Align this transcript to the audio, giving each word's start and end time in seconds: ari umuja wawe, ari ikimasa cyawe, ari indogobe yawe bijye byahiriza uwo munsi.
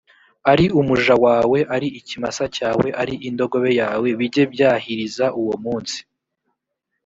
ari 0.51 0.65
umuja 0.79 1.13
wawe, 1.25 1.59
ari 1.75 1.87
ikimasa 1.99 2.43
cyawe, 2.55 2.87
ari 3.01 3.13
indogobe 3.27 3.69
yawe 3.81 4.07
bijye 4.19 4.43
byahiriza 4.53 5.25
uwo 5.41 5.55
munsi. 5.63 5.99